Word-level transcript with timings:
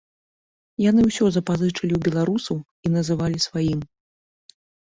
Яны 0.83 1.01
ўсё 1.09 1.27
запазычылі 1.35 1.87
ў 1.95 2.01
беларусаў 2.07 2.57
і 2.59 2.87
называлі 2.97 3.39
сваім. 3.47 3.81